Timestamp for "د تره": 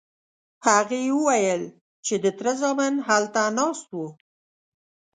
2.23-2.53